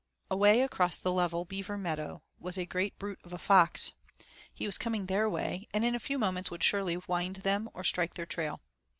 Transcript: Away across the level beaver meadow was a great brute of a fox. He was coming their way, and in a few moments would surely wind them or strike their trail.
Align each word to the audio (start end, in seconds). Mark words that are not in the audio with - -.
Away 0.31 0.63
across 0.63 0.97
the 0.97 1.11
level 1.11 1.45
beaver 1.45 1.77
meadow 1.77 2.23
was 2.39 2.57
a 2.57 2.65
great 2.65 2.97
brute 2.97 3.19
of 3.23 3.33
a 3.33 3.37
fox. 3.37 3.91
He 4.51 4.65
was 4.65 4.79
coming 4.79 5.05
their 5.05 5.29
way, 5.29 5.67
and 5.75 5.85
in 5.85 5.93
a 5.93 5.99
few 5.99 6.17
moments 6.17 6.49
would 6.49 6.63
surely 6.63 6.97
wind 6.97 7.35
them 7.35 7.69
or 7.75 7.83
strike 7.83 8.15
their 8.15 8.25
trail. 8.25 8.61